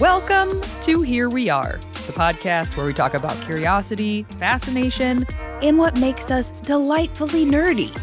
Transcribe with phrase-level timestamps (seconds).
[0.00, 5.26] Welcome to Here We Are, the podcast where we talk about curiosity, fascination,
[5.60, 7.94] and what makes us delightfully nerdy.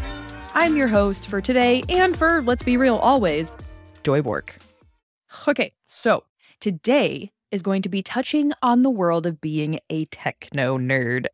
[0.54, 3.56] I'm your host for today and for, let's be real, always,
[4.04, 4.54] Joy Bork.
[5.48, 6.22] Okay, so
[6.60, 11.26] today is going to be touching on the world of being a techno nerd.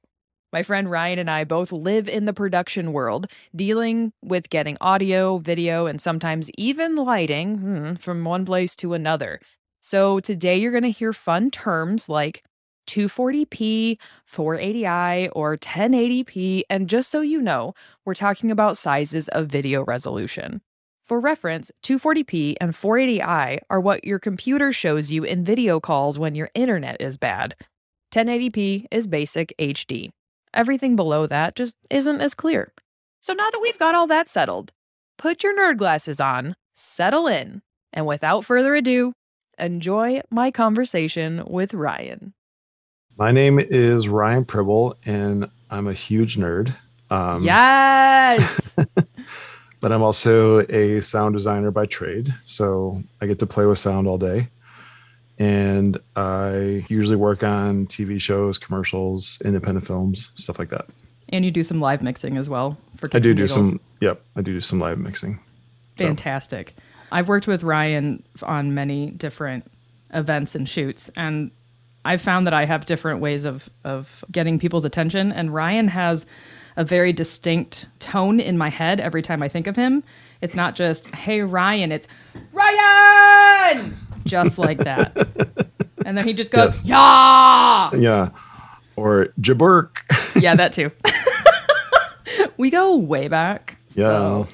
[0.50, 5.36] My friend Ryan and I both live in the production world, dealing with getting audio,
[5.36, 9.40] video, and sometimes even lighting hmm, from one place to another.
[9.86, 12.42] So today you're going to hear fun terms like
[12.86, 16.62] 240p, 480i, or 1080p.
[16.70, 17.74] And just so you know,
[18.06, 20.62] we're talking about sizes of video resolution.
[21.04, 26.34] For reference, 240p and 480i are what your computer shows you in video calls when
[26.34, 27.54] your internet is bad.
[28.10, 30.08] 1080p is basic HD.
[30.54, 32.72] Everything below that just isn't as clear.
[33.20, 34.72] So now that we've got all that settled,
[35.18, 37.60] put your nerd glasses on, settle in,
[37.92, 39.12] and without further ado,
[39.58, 42.34] enjoy my conversation with Ryan.
[43.16, 46.74] My name is Ryan Pribble, and I'm a huge nerd.
[47.10, 48.76] Um, yes.
[49.80, 52.34] but I'm also a sound designer by trade.
[52.44, 54.48] So I get to play with sound all day.
[55.38, 60.86] And I usually work on TV shows, commercials, independent films, stuff like that.
[61.30, 64.42] And you do some live mixing as well for I do do some, yep, I
[64.42, 65.40] do do some live mixing.
[65.96, 66.74] Fantastic.
[66.76, 66.82] So.
[67.12, 69.70] I've worked with Ryan on many different
[70.12, 71.50] events and shoots, and
[72.04, 75.32] I've found that I have different ways of of getting people's attention.
[75.32, 76.26] And Ryan has
[76.76, 80.02] a very distinct tone in my head every time I think of him.
[80.40, 82.06] It's not just "Hey Ryan," it's
[82.52, 83.94] Ryan,
[84.24, 85.16] just like that.
[86.06, 86.84] and then he just goes, yes.
[86.84, 88.30] "Yeah, yeah,"
[88.96, 89.98] or Jaburk.
[90.40, 90.90] yeah, that too.
[92.56, 93.78] we go way back.
[93.94, 94.08] Yeah.
[94.08, 94.48] So.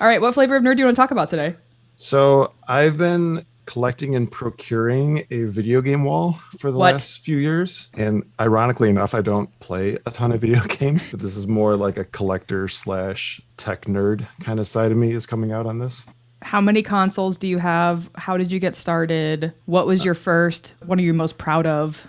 [0.00, 1.56] All right, what flavor of nerd do you want to talk about today?
[2.00, 6.92] So I've been collecting and procuring a video game wall for the what?
[6.92, 7.88] last few years.
[7.94, 11.74] And ironically enough, I don't play a ton of video games, but this is more
[11.74, 15.80] like a collector slash tech nerd kind of side of me is coming out on
[15.80, 16.06] this.
[16.40, 18.08] How many consoles do you have?
[18.14, 19.52] How did you get started?
[19.66, 20.74] What was your first?
[20.86, 22.06] What are you most proud of?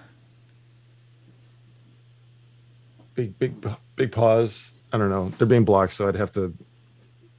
[3.16, 3.56] Big, big,
[3.96, 4.72] big pause.
[4.94, 5.30] I don't know.
[5.40, 6.54] They're being blocked, so I'd have to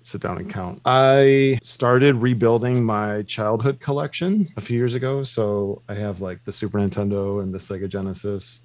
[0.03, 0.81] sit down and count.
[0.84, 5.22] I started rebuilding my childhood collection a few years ago.
[5.22, 8.60] So I have like the Super Nintendo and the Sega Genesis,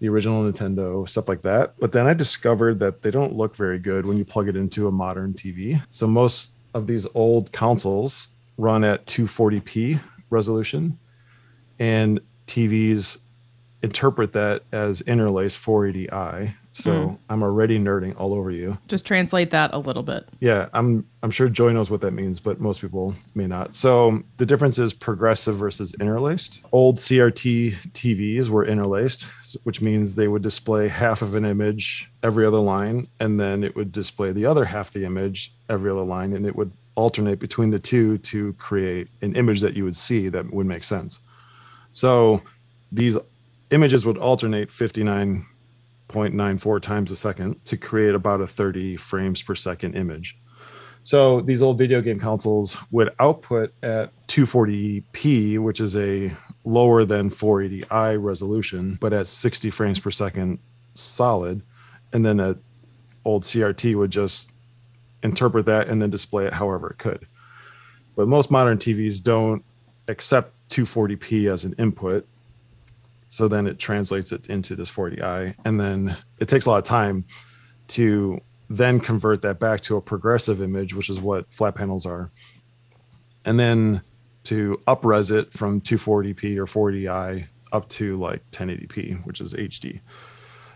[0.00, 1.74] the original Nintendo, stuff like that.
[1.78, 4.88] But then I discovered that they don't look very good when you plug it into
[4.88, 5.82] a modern TV.
[5.88, 10.00] So most of these old consoles run at 240p
[10.30, 10.98] resolution
[11.78, 13.18] and TVs
[13.82, 17.18] interpret that as interlaced 480i so mm.
[17.28, 18.78] I'm already nerding all over you.
[18.88, 20.26] Just translate that a little bit.
[20.40, 23.74] Yeah, I'm I'm sure Joy knows what that means, but most people may not.
[23.74, 26.62] So the difference is progressive versus interlaced.
[26.72, 29.24] Old CRT TVs were interlaced,
[29.64, 33.76] which means they would display half of an image every other line, and then it
[33.76, 37.38] would display the other half of the image every other line, and it would alternate
[37.38, 41.20] between the two to create an image that you would see that would make sense.
[41.92, 42.42] So
[42.90, 43.16] these
[43.70, 45.46] images would alternate 59
[46.12, 50.38] 0.94 times a second to create about a 30 frames per second image.
[51.04, 57.28] So these old video game consoles would output at 240p, which is a lower than
[57.28, 60.60] 480i resolution, but at 60 frames per second
[60.94, 61.62] solid.
[62.12, 62.56] And then a
[63.24, 64.52] old CRT would just
[65.22, 67.26] interpret that and then display it however it could.
[68.14, 69.64] But most modern TVs don't
[70.08, 72.26] accept 240p as an input
[73.32, 75.54] so then it translates it into this 40i.
[75.64, 77.24] And then it takes a lot of time
[77.88, 78.38] to
[78.68, 82.30] then convert that back to a progressive image, which is what flat panels are.
[83.46, 84.02] And then
[84.42, 90.02] to upres it from 240p or 40i up to like 1080p, which is HD.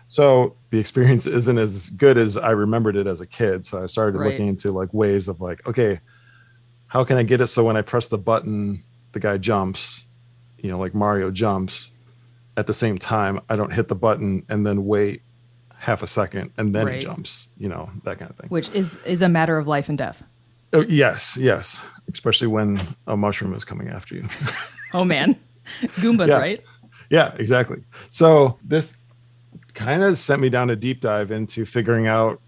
[0.07, 3.67] So the experience isn't as good as I remembered it as a kid.
[3.67, 4.31] So I started right.
[4.31, 5.99] looking into like ways of like, okay,
[6.87, 10.07] how can I get it so when I press the button, the guy jumps,
[10.57, 11.91] you know, like Mario jumps,
[12.57, 15.21] at the same time i don't hit the button and then wait
[15.79, 16.95] half a second and then right.
[16.95, 18.49] it jumps you know that kind of thing.
[18.49, 20.23] Which is is a matter of life and death.
[20.73, 21.83] Oh, yes yes.
[22.11, 24.27] Especially when a mushroom is coming after you.
[24.93, 25.37] Oh man.
[25.81, 26.37] Goombas yeah.
[26.37, 26.59] right?
[27.09, 27.83] Yeah exactly.
[28.09, 28.95] So this
[29.73, 32.39] kind of sent me down a deep dive into figuring out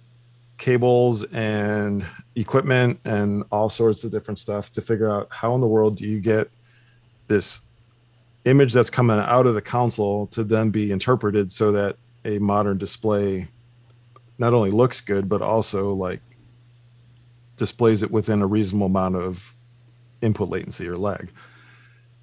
[0.57, 5.67] cables and equipment and all sorts of different stuff to figure out how in the
[5.67, 6.50] world do you get
[7.27, 7.59] this
[8.50, 12.78] image that's coming out of the console to then be interpreted so that a modern
[12.78, 13.48] display
[14.38, 16.22] not only looks good but also like
[17.56, 19.56] displays it within a reasonable amount of
[20.22, 21.30] input latency or lag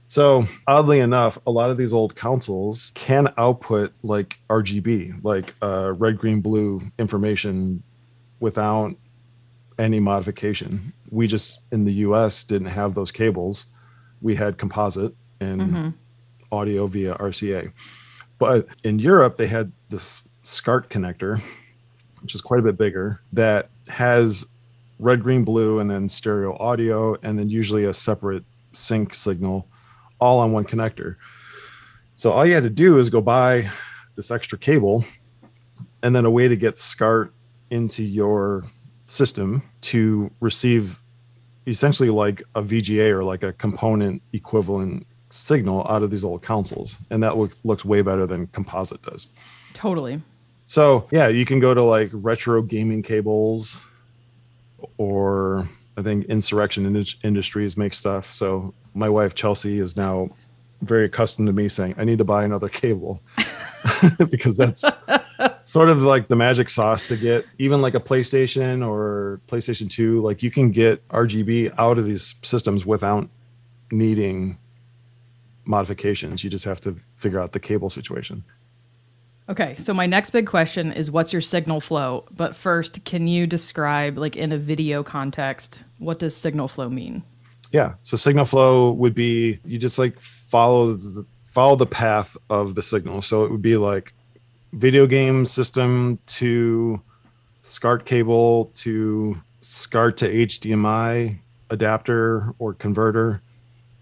[0.08, 5.92] So, oddly enough, a lot of these old consoles can output like RGB, like uh,
[5.98, 7.82] red, green, blue information
[8.38, 8.94] without
[9.78, 10.92] any modification.
[11.10, 13.66] We just in the US didn't have those cables.
[14.22, 15.94] We had composite and Mhm.
[16.52, 17.72] Audio via RCA.
[18.38, 21.40] But in Europe, they had this SCART connector,
[22.22, 24.44] which is quite a bit bigger, that has
[24.98, 29.66] red, green, blue, and then stereo audio, and then usually a separate sync signal
[30.18, 31.16] all on one connector.
[32.14, 33.70] So all you had to do is go buy
[34.14, 35.04] this extra cable
[36.02, 37.32] and then a way to get SCART
[37.70, 38.64] into your
[39.06, 41.00] system to receive
[41.66, 46.98] essentially like a VGA or like a component equivalent signal out of these old consoles.
[47.10, 49.26] And that look, looks way better than composite does.
[49.74, 50.20] Totally.
[50.66, 53.80] So yeah, you can go to like retro gaming cables,
[54.98, 58.32] or I think Insurrection Indus- Industries make stuff.
[58.34, 60.30] So my wife Chelsea is now
[60.82, 63.22] very accustomed to me saying, "I need to buy another cable,"
[64.30, 64.84] because that's
[65.64, 70.20] sort of like the magic sauce to get even like a PlayStation or PlayStation Two.
[70.20, 73.28] Like you can get RGB out of these systems without
[73.92, 74.58] needing
[75.66, 76.42] modifications.
[76.42, 78.44] You just have to figure out the cable situation.
[79.48, 82.24] Okay, so my next big question is what's your signal flow?
[82.32, 87.22] But first, can you describe, like in a video context, what does signal flow mean?
[87.72, 92.74] yeah so signal flow would be you just like follow the follow the path of
[92.74, 94.14] the signal so it would be like
[94.72, 97.00] video game system to
[97.62, 101.38] SCART cable to SCART to HDMI
[101.70, 103.42] adapter or converter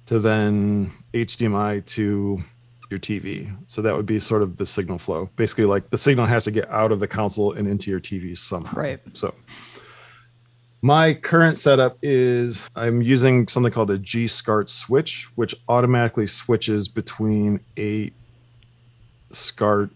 [0.06, 2.42] to then HDMI to
[2.90, 3.54] your TV.
[3.66, 5.30] So that would be sort of the signal flow.
[5.36, 8.36] Basically, like the signal has to get out of the console and into your TV
[8.36, 8.76] somehow.
[8.76, 9.00] Right.
[9.14, 9.34] So
[10.82, 16.88] my current setup is I'm using something called a G SCART switch, which automatically switches
[16.88, 18.12] between eight
[19.30, 19.90] SCART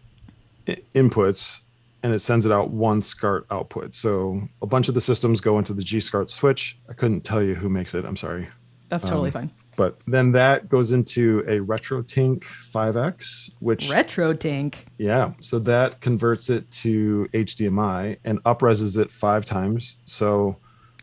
[0.95, 1.61] inputs
[2.03, 3.93] and it sends it out one SCART output.
[3.95, 6.79] So a bunch of the systems go into the G SCART switch.
[6.89, 8.05] I couldn't tell you who makes it.
[8.05, 8.49] I'm sorry.
[8.89, 9.51] That's totally Um, fine.
[9.79, 14.75] But then that goes into a RetroTink 5X, which Retro Tink.
[14.99, 19.97] yeah, so that converts it to HDMI and upreses it five times.
[20.05, 20.57] So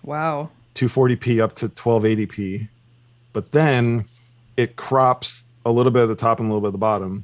[0.04, 0.50] Wow.
[0.76, 2.68] 240p up to 1280p.
[3.32, 4.04] But then
[4.58, 7.24] it crops a little bit at the top and a little bit at the bottom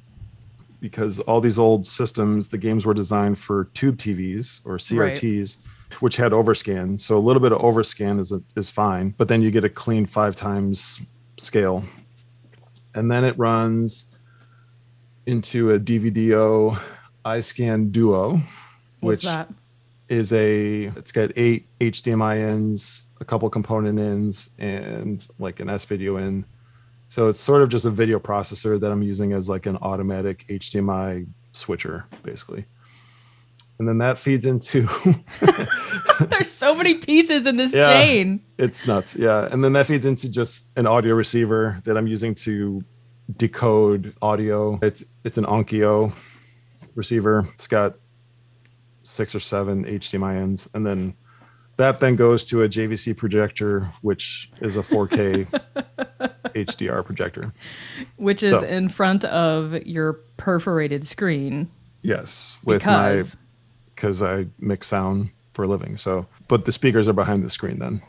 [0.80, 5.58] because all these old systems, the games were designed for tube TVs or CRTs,
[6.00, 6.98] which had overscan.
[6.98, 10.06] So a little bit of overscan is is fine, but then you get a clean
[10.06, 11.02] five times
[11.42, 11.84] scale,
[12.94, 14.06] and then it runs
[15.26, 16.80] into a DVDO
[17.26, 18.44] iScan Duo, What's
[19.02, 19.50] which that?
[20.10, 25.86] is a it's got eight HDMI ins, a couple component ins, and like an S
[25.86, 26.46] video in.
[27.10, 30.46] So it's sort of just a video processor that I'm using as like an automatic
[30.48, 32.66] HDMI switcher, basically.
[33.82, 34.88] And then that feeds into
[36.30, 37.92] There's so many pieces in this Yeah.
[37.92, 38.44] chain.
[38.60, 39.48] it's nuts, yeah.
[39.52, 42.84] And then that feeds into just an audio receiver that I'm using to
[43.38, 44.78] decode audio.
[44.84, 46.14] It's it's an Onkyo
[46.94, 47.50] receiver.
[47.56, 47.96] It's got
[49.02, 51.16] six or seven HDMI ins, and then
[51.78, 55.48] that then goes to a JVC projector, which is a 4K
[56.54, 57.52] HDR projector.
[58.18, 61.72] Which is So- in front of your perforated screen.
[62.04, 63.40] Yes, with Because my
[64.02, 65.96] because I mix sound for a living.
[65.98, 68.02] So, but the speakers are behind the screen then.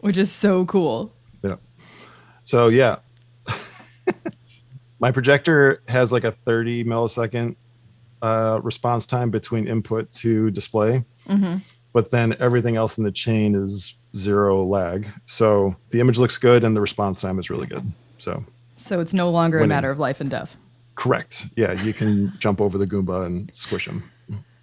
[0.00, 1.12] which is so cool.
[1.44, 1.56] Yeah.
[2.44, 2.96] So yeah,
[5.00, 7.56] my projector has like a 30 millisecond
[8.22, 11.56] uh, response time between input to display, hmm
[11.94, 15.06] but then everything else in the chain is zero lag.
[15.26, 17.84] So the image looks good and the response time is really good.
[18.16, 20.56] So So it's no longer a matter of life and death.
[20.94, 21.48] correct.
[21.54, 24.04] Yeah, you can jump over the Goomba and squish him,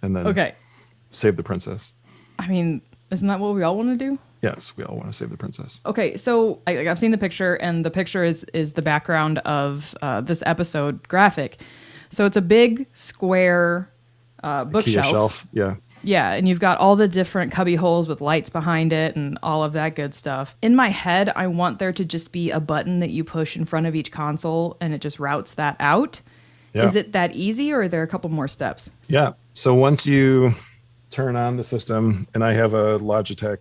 [0.02, 0.54] and then Okay.
[1.10, 1.92] save the princess.
[2.38, 2.80] I mean,
[3.10, 4.18] isn't that what we all want to do?
[4.42, 5.80] Yes, we all want to save the princess.
[5.84, 9.94] Okay, so I, I've seen the picture, and the picture is is the background of
[10.00, 11.60] uh, this episode graphic.
[12.08, 13.90] So it's a big square
[14.42, 15.06] uh, bookshelf.
[15.06, 15.46] shelf.
[15.52, 15.76] Yeah.
[16.02, 19.62] Yeah, and you've got all the different cubby holes with lights behind it and all
[19.62, 20.56] of that good stuff.
[20.62, 23.66] In my head, I want there to just be a button that you push in
[23.66, 26.22] front of each console, and it just routes that out.
[26.72, 26.86] Yeah.
[26.86, 28.88] Is it that easy, or are there a couple more steps?
[29.08, 29.32] Yeah.
[29.52, 30.54] So once you
[31.10, 33.58] turn on the system, and I have a Logitech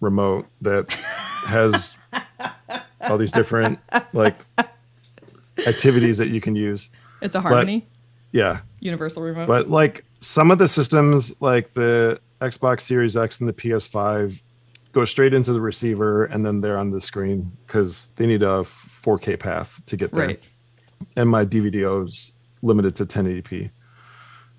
[0.00, 0.90] remote that
[1.46, 1.96] has
[3.00, 3.78] all these different
[4.12, 4.34] like
[5.66, 6.90] activities that you can use.
[7.22, 7.86] It's a Harmony
[8.32, 8.60] Yeah.
[8.80, 9.46] universal remote.
[9.46, 14.42] But like some of the systems, like the Xbox Series X and the PS5,
[14.92, 18.62] go straight into the receiver and then they're on the screen because they need a
[18.64, 20.26] 4K path to get there.
[20.26, 20.42] Right.
[21.16, 23.70] And my DVDO is limited to 1080p.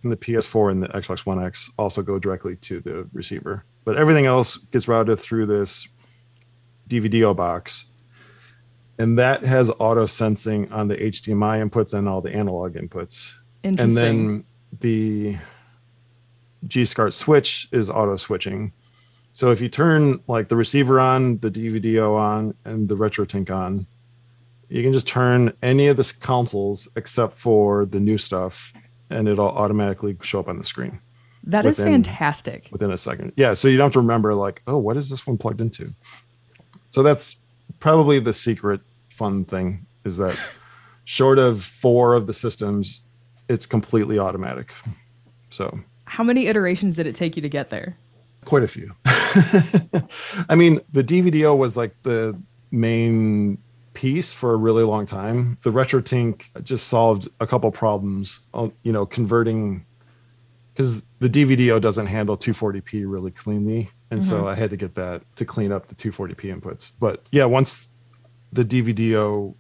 [0.06, 3.66] And the PS4 and the Xbox One X also go directly to the receiver.
[3.86, 5.88] But everything else gets routed through this
[6.88, 7.88] DVDO box.
[9.00, 13.34] And that has auto sensing on the HDMI inputs and all the analog inputs.
[13.64, 14.46] And then
[14.80, 15.38] the
[16.68, 18.74] G SCART switch is auto switching.
[19.32, 23.88] So if you turn like the receiver on, the DVDO on, and the RetroTink on,
[24.70, 28.72] you can just turn any of the consoles except for the new stuff,
[29.10, 31.00] and it'll automatically show up on the screen
[31.48, 32.70] that is within- fantastic.
[32.72, 33.32] within a second.
[33.36, 35.94] Yeah, so you don't have to remember like, oh, what is this one plugged into?
[36.90, 37.38] So that's
[37.80, 40.38] probably the secret fun thing is that
[41.06, 43.02] short of four of the systems,
[43.48, 44.74] it's completely automatic.
[45.52, 47.98] So How many iterations did it take you to get there?
[48.46, 48.92] quite a few.
[50.50, 53.58] I mean, the DVDO was like the main
[53.96, 55.58] piece for a really long time.
[55.64, 59.86] The RetroTink just solved a couple problems, uh, you know, converting
[60.74, 63.90] because the DVDO doesn't handle 240p really cleanly.
[64.12, 66.92] And so I had to get that to clean up the 240p inputs.
[67.00, 67.92] But yeah, once
[68.52, 69.56] the DVDO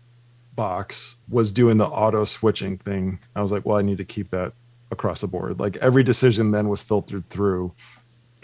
[0.55, 4.29] box was doing the auto switching thing, I was like, well, I need to keep
[4.29, 4.53] that
[4.91, 5.59] across the board.
[5.59, 7.73] Like every decision then was filtered through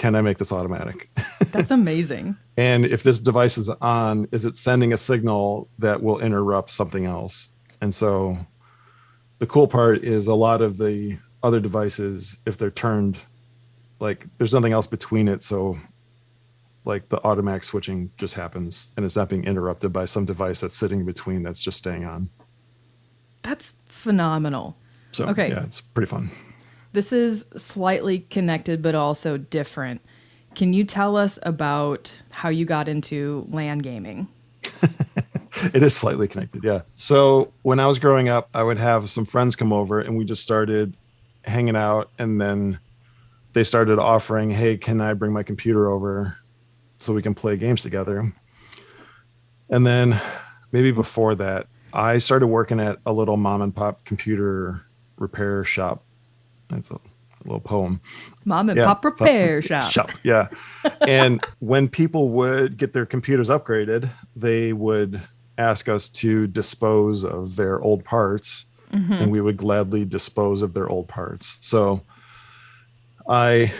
[0.02, 1.10] can I make this automatic?
[1.52, 2.36] That's amazing.
[2.58, 7.06] and if this device is on, is it sending a signal that will interrupt something
[7.06, 7.50] else?
[7.82, 8.36] And so
[9.38, 13.20] the cool part is a lot of the other devices, if they're turned,
[14.00, 15.44] like there's nothing else between it.
[15.44, 15.78] So
[16.84, 20.76] like the automatic switching just happens and it's not being interrupted by some device that's
[20.76, 22.28] sitting in between that's just staying on.
[23.44, 24.78] That's phenomenal.
[25.12, 25.50] So Okay.
[25.50, 26.32] yeah, it's pretty fun.
[26.94, 30.02] This is slightly connected, but also different.
[30.56, 34.28] Can you tell us about how you got into LAN gaming?
[35.74, 39.26] it is slightly connected yeah so when i was growing up i would have some
[39.26, 40.96] friends come over and we just started
[41.44, 42.80] hanging out and then
[43.54, 46.38] they started offering hey can i bring my computer over
[46.98, 48.34] so we can play games together
[49.70, 50.20] and then
[50.72, 54.86] maybe before that i started working at a little mom and pop computer
[55.18, 56.04] repair shop
[56.72, 56.98] that's a
[57.46, 58.00] little poem
[58.46, 58.86] Mom and Yeah.
[58.86, 59.92] Pop Repair Shop.
[59.92, 60.12] shop.
[60.24, 60.48] Yeah.
[61.08, 65.22] and when people would get their computers upgraded, they would
[65.58, 69.14] ask us to dispose of their old parts, mm-hmm.
[69.14, 71.58] and we would gladly dispose of their old parts.
[71.62, 72.02] So
[73.28, 73.72] I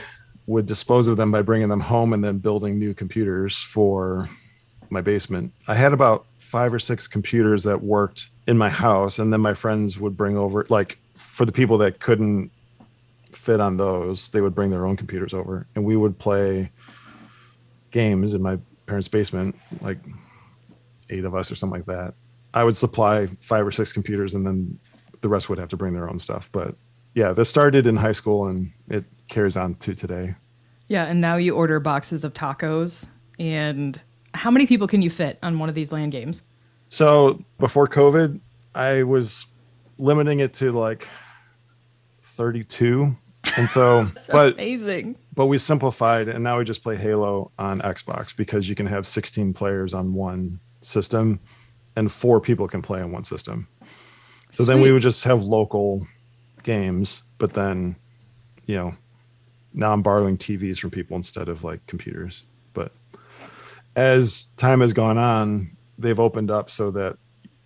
[0.48, 4.30] would dispose of them by bringing them home and then building new computers for
[4.90, 5.54] my basement.
[5.68, 9.54] I had about five or six computers that worked in my house, and then my
[9.54, 12.52] friends would bring over, like, for the people that couldn't
[13.32, 16.72] fit on those, they would bring their own computers over, and we would play
[17.92, 19.98] games in my parents' basement, like
[21.10, 22.14] eight of us or something like that.
[22.54, 24.80] I would supply five or six computers, and then
[25.22, 26.50] the rest would have to bring their own stuff.
[26.52, 26.76] But
[27.14, 30.36] yeah, this started in high school, and it carries on to today.
[30.88, 33.08] Yeah, and now you order boxes of tacos.
[33.40, 34.02] And
[34.34, 36.42] how many people can you fit on one of these LAN games?
[36.90, 38.40] So before COVID,
[38.76, 39.46] I was
[39.98, 41.08] limiting it to like
[42.42, 43.16] 32.
[43.56, 45.16] And so, That's but amazing.
[45.36, 49.06] but we simplified and now we just play Halo on Xbox because you can have
[49.06, 51.40] 16 players on one system
[51.96, 53.68] and four people can play on one system.
[54.50, 56.08] So then we would just have local
[56.64, 57.96] games, but then,
[58.66, 58.96] you know,
[59.74, 62.44] now I'm borrowing TVs from people instead of like computers.
[62.74, 62.92] But
[63.96, 67.18] as time has gone on, they've opened up so that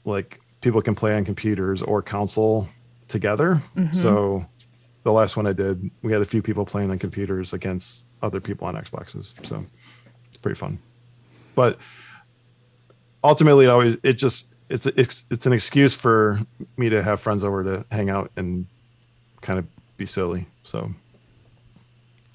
[0.03, 2.67] like people can play on computers or console
[3.07, 3.61] together.
[3.75, 3.95] Mm-hmm.
[3.95, 4.45] So
[5.05, 8.41] the last one I did, we had a few people playing on computers against other
[8.41, 9.33] people on Xboxes.
[9.45, 9.63] So
[10.27, 10.79] it's pretty fun.
[11.55, 11.77] But
[13.23, 16.39] ultimately, it always it just it's it's it's an excuse for
[16.75, 18.65] me to have friends over to hang out and
[19.41, 20.47] kind of be silly.
[20.63, 20.91] So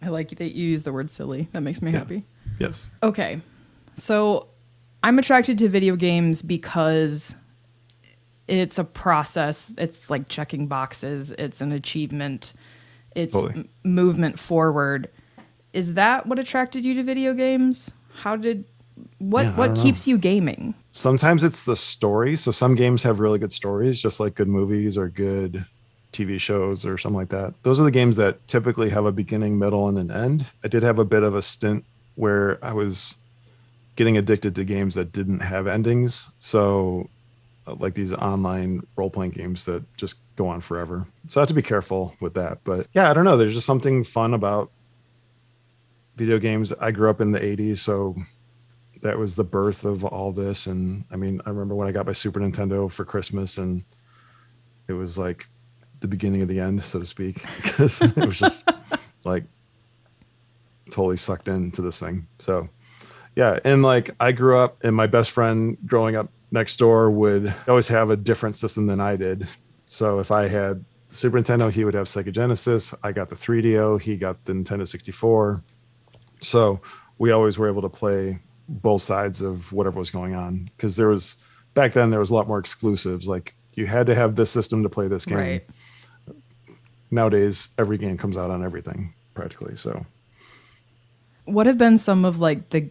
[0.02, 1.48] I like that you use the word silly.
[1.52, 1.98] That makes me Yeah.
[1.98, 2.24] happy.
[2.58, 3.40] yes, Okay.
[3.96, 4.46] So
[5.02, 7.34] I'm attracted to video games because
[8.50, 9.73] it's a process.
[9.78, 12.52] It's like checking boxes, it's an achievement,
[13.14, 15.09] it's m- movement forward.
[15.73, 17.92] Is that what attracted you to video games?
[18.12, 18.64] How did
[19.19, 19.83] what Yeah, what don't know.
[19.83, 20.75] keeps you gaming?
[20.92, 22.35] sometimes it's the story.
[22.35, 25.64] So some games have really good stories, just like good movies or good
[26.12, 27.54] TV shows or something like that.
[27.62, 30.47] Those are the games that typically have a beginning, middle, and an end.
[30.64, 31.85] I did have a bit of a stint
[32.16, 33.14] where I was
[33.95, 36.28] getting addicted to games that didn't have endings.
[36.40, 37.09] So
[37.67, 41.07] Uh, like these online role playing games that just go on forever.
[41.29, 42.64] So I have to be careful with that.
[42.64, 43.37] But yeah, I don't know.
[43.37, 44.71] There's just something fun about
[46.17, 46.73] video games.
[46.81, 48.17] I grew up in the 80s, so
[49.02, 50.67] that was the birth of all this.
[50.67, 53.85] And I mean, I remember when I got my Super Nintendo for Christmas, and
[54.88, 55.49] it was like
[56.00, 58.69] the beginning of the end, so to speak, because it was just
[59.25, 59.45] like
[60.90, 62.26] totally sucked into this thing.
[62.38, 62.69] So,
[63.37, 67.54] yeah, and like I grew up, and my best friend growing up next door would
[67.69, 69.47] always have a different system than I did.
[69.87, 72.95] So if I had Super Nintendo, he would have Sega Genesis.
[73.02, 74.00] I got the 3DO.
[74.00, 75.62] He got the Nintendo 64.
[76.42, 76.80] So
[77.19, 78.38] we always were able to play
[78.69, 81.37] both sides of whatever was going on because there was
[81.75, 83.26] back then there was a lot more exclusives.
[83.26, 85.38] Like you had to have this system to play this game.
[85.38, 85.66] Right.
[87.11, 89.76] Nowadays, every game comes out on everything practically.
[89.76, 90.07] So
[91.45, 92.90] What have been some of like the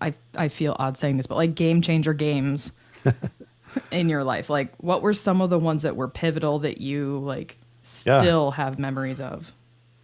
[0.00, 2.72] I I feel odd saying this, but like game changer games
[3.90, 4.50] in your life?
[4.50, 7.56] Like what were some of the ones that were pivotal that you like
[8.04, 8.18] Yeah.
[8.20, 9.52] still have memories of?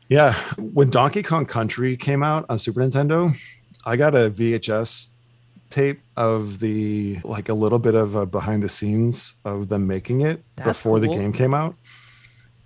[0.09, 3.35] Yeah, when Donkey Kong Country came out on Super Nintendo,
[3.87, 5.07] I got a VHS
[5.71, 10.21] tape of the like a little bit of a behind the scenes of them making
[10.21, 11.75] it That's before the game came out.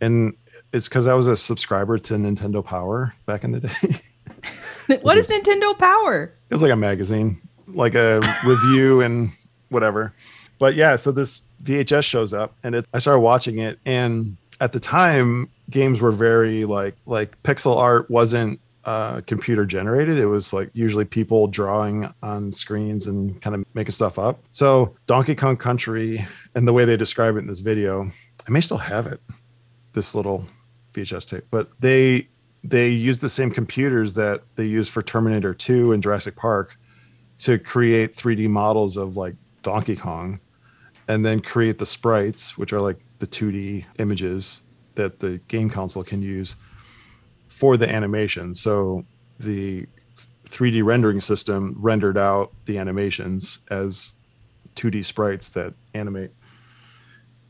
[0.01, 0.35] And
[0.73, 4.97] it's because I was a subscriber to Nintendo Power back in the day.
[5.03, 6.35] what is- Nintendo Power?
[6.51, 9.31] It was like a magazine, like a review and
[9.69, 10.15] whatever.
[10.59, 13.79] But yeah, so this VHS shows up and it, I started watching it.
[13.85, 20.19] And at the time, games were very like like pixel art wasn't uh, computer generated.
[20.19, 24.43] It was like usually people drawing on screens and kind of making stuff up.
[24.51, 28.11] So Donkey Kong Country and the way they describe it in this video,
[28.47, 29.21] I may still have it,
[29.93, 30.47] this little
[30.95, 32.29] VHS tape, but they
[32.65, 36.79] they used the same computers that they used for Terminator 2 and Jurassic Park
[37.39, 40.41] to create 3D models of like Donkey Kong
[41.07, 44.63] and then create the sprites, which are like the 2D images
[44.95, 46.57] that the game console can use
[47.49, 48.55] for the animation.
[48.55, 49.05] So
[49.39, 49.87] the
[50.47, 54.13] 3D rendering system rendered out the animations as
[54.75, 56.33] 2D sprites that animate.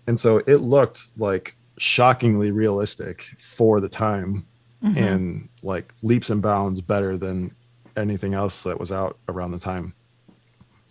[0.06, 4.46] And so it looked like shockingly realistic for the time
[4.84, 4.96] Mm-hmm.
[4.98, 7.52] and like leaps and bounds better than
[7.96, 9.92] anything else that was out around the time.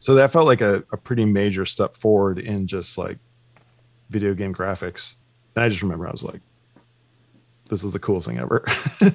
[0.01, 3.17] So that felt like a, a pretty major step forward in just like
[4.09, 5.15] video game graphics.
[5.55, 6.41] And I just remember I was like,
[7.69, 8.65] this is the coolest thing ever.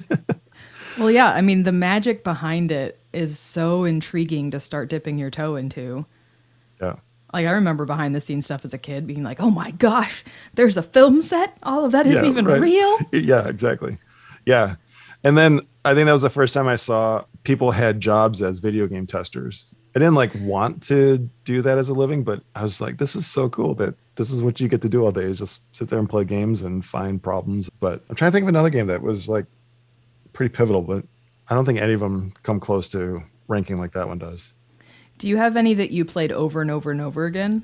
[0.99, 5.31] Well, yeah, I mean the magic behind it is so intriguing to start dipping your
[5.31, 6.05] toe into.
[6.79, 6.97] yeah.
[7.33, 10.23] Like I remember behind the scenes stuff as a kid being like, "Oh my gosh,
[10.53, 11.57] there's a film set.
[11.63, 12.61] All of that isn't Yeah, even right.
[12.61, 13.97] real." Yeah, exactly.
[14.45, 14.75] Yeah.
[15.23, 18.59] And then I think that was the first time I saw people had jobs as
[18.59, 19.65] video game testers.
[19.95, 23.15] I didn't like want to do that as a living, but I was like, this
[23.15, 25.61] is so cool that this is what you get to do all day is just
[25.75, 27.69] sit there and play games and find problems.
[27.79, 29.45] But I'm trying to think of another game that was like
[30.33, 31.05] pretty pivotal, but
[31.47, 34.51] I don't think any of them come close to ranking like that one does.
[35.19, 37.63] Do you have any that you played over and over and over again?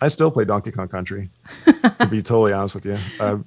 [0.00, 1.30] I still play Donkey Kong Country.
[1.64, 3.38] to be totally honest with you, I,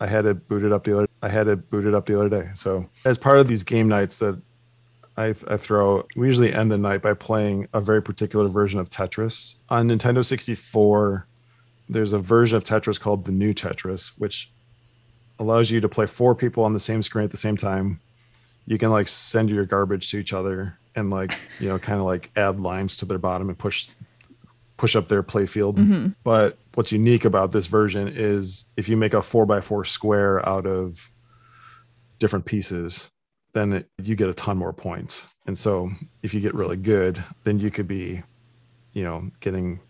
[0.00, 1.08] I had it booted up the other.
[1.22, 2.50] I had it booted up the other day.
[2.54, 4.40] So as part of these game nights that
[5.16, 8.88] I, I throw, we usually end the night by playing a very particular version of
[8.88, 11.26] Tetris on Nintendo 64.
[11.88, 14.50] There's a version of Tetris called the New Tetris, which
[15.38, 18.00] allows you to play four people on the same screen at the same time.
[18.66, 22.06] You can like send your garbage to each other and like you know kind of
[22.06, 23.90] like add lines to their bottom and push
[24.80, 25.76] push up their play field.
[25.76, 26.08] Mm-hmm.
[26.24, 30.48] But what's unique about this version is if you make a four by four square
[30.48, 31.10] out of
[32.18, 33.10] different pieces,
[33.52, 35.26] then it, you get a ton more points.
[35.46, 35.90] And so
[36.22, 38.22] if you get really good, then you could be,
[38.94, 39.80] you know, getting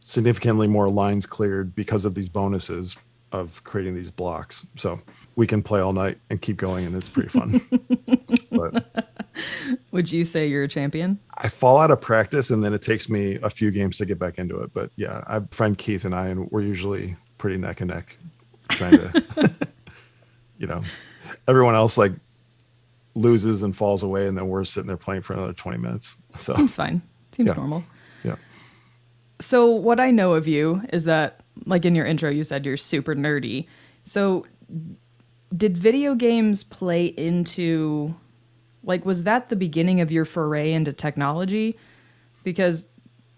[0.00, 2.96] significantly more lines cleared because of these bonuses
[3.32, 4.64] of creating these blocks.
[4.76, 5.00] So
[5.34, 7.60] we can play all night and keep going, and it's pretty fun.
[8.52, 9.01] but
[9.92, 11.18] Would you say you're a champion?
[11.36, 14.18] I fall out of practice and then it takes me a few games to get
[14.18, 14.72] back into it.
[14.72, 18.16] But yeah, I friend Keith and I, and we're usually pretty neck and neck
[18.70, 19.24] trying to,
[20.58, 20.82] you know,
[21.46, 22.12] everyone else like
[23.14, 24.26] loses and falls away.
[24.26, 26.14] And then we're sitting there playing for another 20 minutes.
[26.38, 27.02] So Seems fine.
[27.32, 27.54] Seems Yeah.
[27.54, 27.84] normal.
[28.24, 28.36] yeah.
[29.40, 32.76] So, what I know of you is that, like in your intro, you said you're
[32.76, 33.66] super nerdy.
[34.04, 34.46] So,
[35.56, 38.14] did video games play into,
[38.84, 41.76] like, was that the beginning of your foray into technology?
[42.44, 42.86] Because,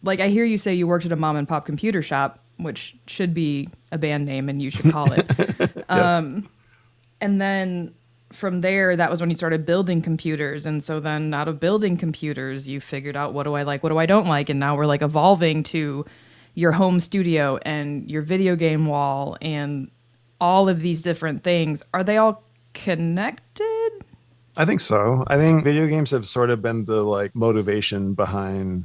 [0.02, 2.96] like, I hear you say you worked at a mom and pop computer shop, which
[3.07, 5.85] should be a band name and you should call it.
[5.88, 6.48] um,
[7.20, 7.94] and then
[8.33, 10.66] from there, that was when you started building computers.
[10.66, 13.90] And so then out of building computers, you figured out what do I like, what
[13.90, 14.48] do I don't like.
[14.48, 16.04] And now we're like evolving to
[16.54, 19.90] your home studio and your video game wall and
[20.40, 21.83] all of these different things.
[21.92, 23.73] Are they all connected?
[24.56, 25.24] I think so.
[25.26, 28.84] I think video games have sort of been the like motivation behind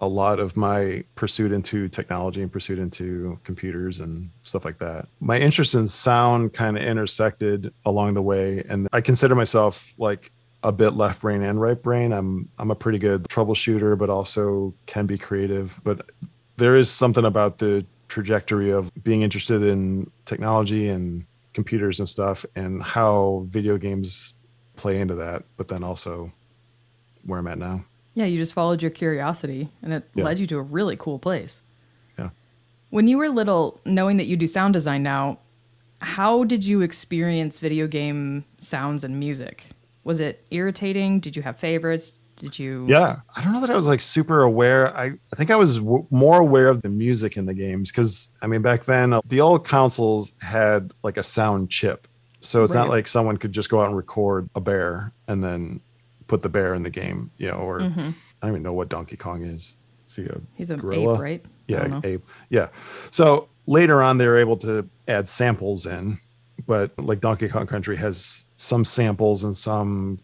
[0.00, 5.08] a lot of my pursuit into technology and pursuit into computers and stuff like that.
[5.20, 10.30] My interest in sound kind of intersected along the way and I consider myself like
[10.62, 12.12] a bit left brain and right brain.
[12.12, 16.10] I'm I'm a pretty good troubleshooter but also can be creative, but
[16.58, 22.44] there is something about the trajectory of being interested in technology and computers and stuff
[22.54, 24.34] and how video games
[24.76, 26.32] play into that, but then also
[27.24, 27.84] where I'm at now.
[28.14, 30.24] Yeah, you just followed your curiosity and it Yeah.
[30.24, 31.60] led you to a really cool place.
[32.18, 32.30] Yeah.
[32.90, 35.38] When you were little, knowing that you do sound design now,
[36.00, 39.64] how did you experience video game sounds and music?
[40.04, 41.20] Was it irritating?
[41.20, 42.12] Did you have favorites?
[42.36, 42.84] Did you?
[42.86, 44.94] Yeah, I don't know that I was like super aware.
[44.96, 48.28] I, I think I was w- more aware of the music in the games because
[48.42, 52.06] I mean back then uh, the old consoles had like a sound chip,
[52.40, 52.82] so it's Right.
[52.82, 55.80] not like someone could just go out and record a bear and then
[56.26, 57.56] put the bear in the game, you know.
[57.56, 58.00] Or mm-hmm.
[58.00, 59.74] I don't even know what Donkey Kong is.
[60.06, 61.14] See a He's an gorilla?
[61.14, 61.44] ape, right?
[61.66, 62.24] Yeah, ape.
[62.48, 62.68] Yeah.
[63.10, 66.20] So later on, they're able to add samples in,
[66.66, 70.20] but like Donkey Kong Country has some samples and some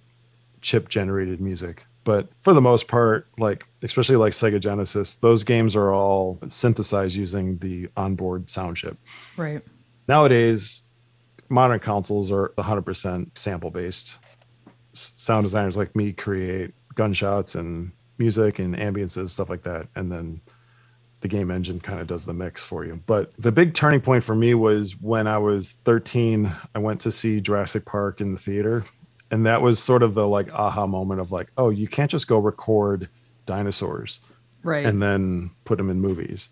[0.60, 1.84] chip generated music.
[2.04, 7.16] But for the most part, like especially like Sega Genesis, those games are all synthesized
[7.16, 8.96] using the onboard sound chip.
[9.36, 9.62] Right.
[10.08, 10.82] Nowadays,
[11.52, 14.16] modern consoles are 100% sample based.
[14.94, 19.88] Sound designers like me create gunshots and music and ambiences, stuff like that.
[19.94, 20.40] And then
[21.20, 23.00] the game engine kind of does the mix for you.
[23.06, 27.12] But the big turning point for me was when I was 13, I went to
[27.12, 28.84] see Jurassic Park in the theater.
[29.30, 32.26] And that was sort of the like aha moment of like, oh, you can't just
[32.28, 33.08] go record
[33.46, 34.20] dinosaurs
[34.62, 34.84] Right.
[34.84, 36.48] and then put them in movies.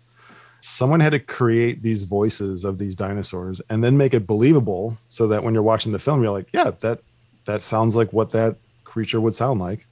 [0.61, 5.27] Someone had to create these voices of these dinosaurs and then make it believable so
[5.27, 7.01] that when you're watching the film, you're like, yeah, that
[7.45, 9.87] that sounds like what that creature would sound like.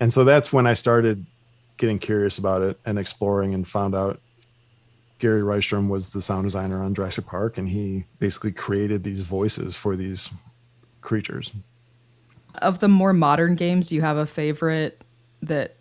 [0.00, 1.24] And so that's when I started
[1.76, 4.20] getting curious about it and exploring and found out
[5.18, 9.76] Gary Rydstrom was the sound designer on Jurassic Park and he basically created these voices
[9.76, 10.30] for these
[11.00, 11.52] creatures.
[12.56, 15.02] of the more modern games, do you have a favorite
[15.42, 15.76] that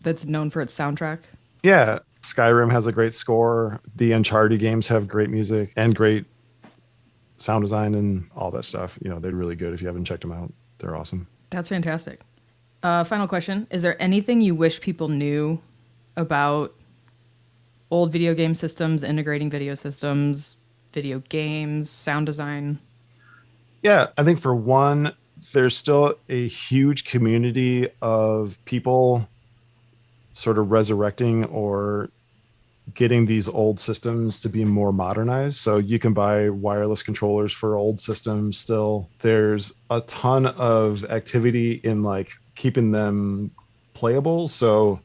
[0.00, 1.20] that's known for its soundtrack?
[1.62, 3.80] Yeah, Skyrim has a great score.
[3.94, 6.24] The Uncharted games have great music and great
[7.38, 8.98] sound design and all that stuff.
[9.02, 9.74] You know, they're really good.
[9.74, 11.26] If you haven't checked them out, they're awesome.
[11.50, 12.20] That's fantastic.
[12.82, 15.60] Uh, final question: Is there anything you wish people knew
[16.16, 16.74] about
[17.90, 20.56] old video game systems, integrating video systems,
[20.92, 22.78] video games, sound design?
[23.82, 25.12] Yeah, I think for one,
[25.52, 29.28] there's still a huge community of people
[30.34, 32.10] sort of resurrecting or
[32.92, 35.56] getting these old systems to be more modernized.
[35.56, 39.08] So you can buy wireless controllers for old systems still.
[39.20, 43.52] There's a ton of activity in like keeping them
[43.94, 44.48] playable.
[44.48, 45.00] So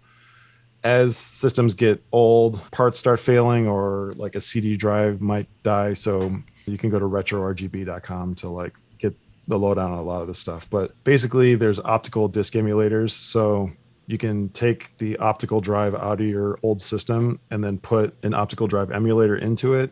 [0.84, 5.94] as systems get old, parts start failing or like a CD drive might die.
[5.94, 9.16] So you can go to retrorgb.com to like get
[9.48, 10.70] the lowdown on a lot of this stuff.
[10.70, 13.12] But basically, there's optical disc emulators.
[13.12, 13.72] So
[14.10, 18.34] you can take the optical drive out of your old system and then put an
[18.34, 19.92] optical drive emulator into it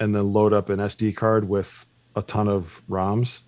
[0.00, 1.86] and then load up an SD card with
[2.16, 3.42] a ton of ROMs.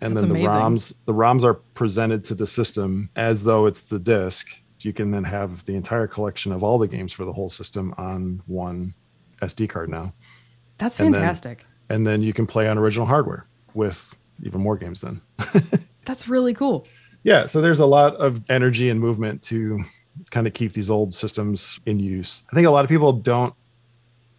[0.00, 0.48] And That's then the amazing.
[0.48, 4.58] ROMs the ROMs are presented to the system as though it's the disk.
[4.80, 7.94] You can then have the entire collection of all the games for the whole system
[7.98, 8.94] on one
[9.42, 10.14] SD card now.
[10.78, 11.66] That's And then- fantastic.
[11.90, 15.20] And then you can play on original hardware with even more games then.
[16.06, 16.86] That's really cool.
[17.24, 19.84] Yeah, so there's a lot of energy and movement to
[20.30, 22.42] kind of keep these old systems in use.
[22.50, 23.54] I think a lot of people don't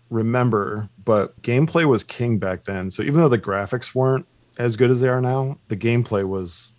[0.10, 2.91] remember, but gameplay was king back then.
[2.91, 4.26] So even though the graphics weren't
[4.58, 6.74] as good as they are now, the gameplay was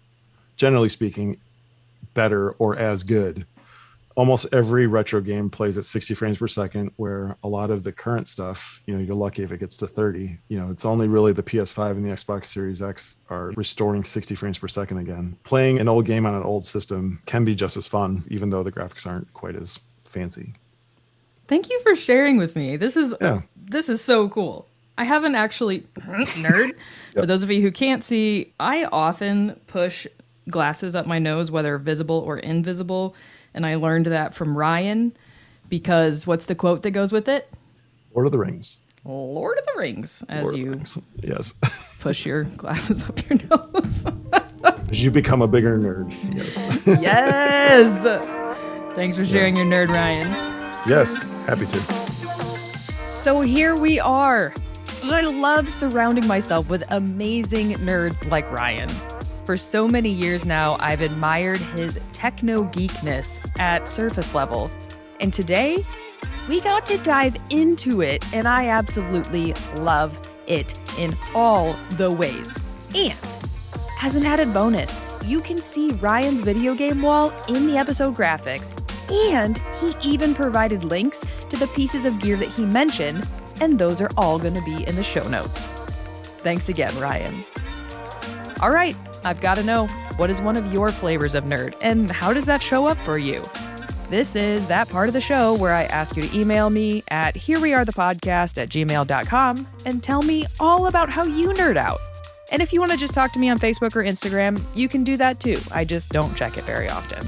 [0.57, 1.41] generally speaking
[2.13, 3.47] better or as good.
[4.17, 7.91] Almost every retro game plays at 60 frames per second, where a lot of the
[7.91, 10.39] current stuff, you know, you're lucky if it gets to 30.
[10.49, 14.37] You know, it's only really the PS5 and the Xbox Series X are restoring 60
[14.37, 15.37] frames per second again.
[15.43, 18.63] Playing an old game on an old system can be just as fun, even though
[18.63, 20.55] the graphics aren't quite as fancy.
[21.49, 22.77] Thank you for sharing with me.
[22.77, 23.41] This is Yeah.
[23.57, 24.69] this is so cool.
[24.97, 26.71] I haven't actually nerd.
[27.15, 30.07] For those of you who can't see, I often push
[30.49, 33.15] glasses up my nose, whether visible or invisible,
[33.55, 35.13] and I learned that from Ryan
[35.69, 37.51] because what's the quote that goes with it?
[38.15, 38.79] Lord of the Rings.
[39.05, 40.99] Lord of the Rings, as Lord you Rings.
[41.23, 41.55] Yes.
[42.01, 44.07] push your glasses up your nose.
[44.91, 46.11] As you become a bigger nerd.
[46.35, 46.57] Yes.
[47.03, 48.95] yes.
[48.95, 50.31] Thanks for sharing your nerd, Ryan.
[50.89, 51.17] yes.
[51.47, 51.79] Happy to.
[53.13, 54.55] So here we are.
[55.03, 58.89] I love surrounding myself with amazing nerds like Ryan.
[59.45, 64.71] For so many years now, I've admired his techno geekness at surface level.
[65.21, 65.85] And today,
[66.49, 72.57] we got to dive into it, and I absolutely love it in all the ways.
[72.95, 73.19] And
[74.03, 78.73] as an added bonus, you can see Ryan's video game wall in the episode graphics,
[79.11, 83.29] and he even provided links to the pieces of gear that he mentioned,
[83.61, 85.67] and those are all going to be in the show notes.
[86.43, 87.35] Thanks again, Ryan.
[88.61, 92.11] All right, I've got to know what is one of your flavors of nerd, and
[92.11, 93.43] how does that show up for you?
[94.11, 97.35] This is that part of the show where I ask you to email me at
[97.35, 101.99] herewearethepodcast at gmail.com and tell me all about how you nerd out.
[102.53, 105.03] And if you want to just talk to me on Facebook or Instagram, you can
[105.05, 105.59] do that too.
[105.73, 107.27] I just don't check it very often.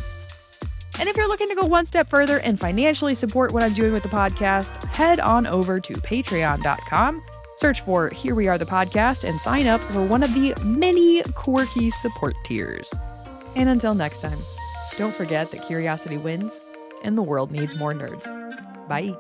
[0.99, 3.93] And if you're looking to go one step further and financially support what I'm doing
[3.93, 7.23] with the podcast, head on over to patreon.com,
[7.57, 11.23] search for Here We Are the Podcast, and sign up for one of the many
[11.35, 12.93] quirky support tiers.
[13.55, 14.39] And until next time,
[14.99, 16.53] don't forget that curiosity wins
[17.03, 18.27] and the world needs more nerds.
[18.89, 19.17] Bye.